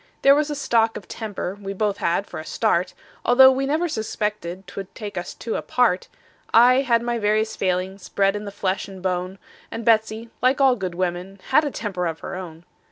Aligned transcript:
There 0.23 0.33
was 0.33 0.49
a 0.49 0.55
stock 0.55 0.97
of 0.97 1.07
temper 1.07 1.55
we 1.61 1.73
both 1.73 1.97
had 1.97 2.25
for 2.25 2.39
a 2.39 2.43
start, 2.43 2.95
Although 3.23 3.51
we 3.51 3.67
never 3.67 3.87
suspected 3.87 4.65
'twould 4.65 4.95
take 4.95 5.15
us 5.15 5.35
two 5.35 5.55
apart; 5.55 6.07
I 6.51 6.81
had 6.81 7.03
my 7.03 7.19
various 7.19 7.55
failings, 7.55 8.09
bred 8.09 8.35
in 8.35 8.45
the 8.45 8.51
flesh 8.51 8.87
and 8.87 9.03
bone; 9.03 9.37
And 9.69 9.85
Betsey, 9.85 10.31
like 10.41 10.59
all 10.59 10.75
good 10.75 10.95
women, 10.95 11.39
had 11.49 11.63
a 11.65 11.69
temper 11.69 12.07
of 12.07 12.21
her 12.21 12.33
own. 12.33 12.65